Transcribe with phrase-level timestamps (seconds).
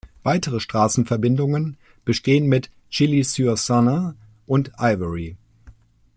[0.23, 4.15] Weitere Straßenverbindungen bestehen mit Chilly-sur-Salins
[4.47, 5.35] und Ivory.